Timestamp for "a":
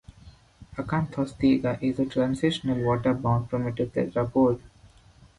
1.99-2.07